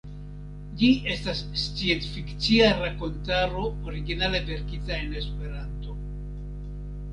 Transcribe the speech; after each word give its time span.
Ĝi 0.77 0.87
estas 1.15 1.41
sciencfikcia 1.63 2.71
rakontaro 2.81 3.67
originale 3.93 4.43
verkita 4.51 4.99
en 5.05 5.15
Esperanto. 5.23 6.01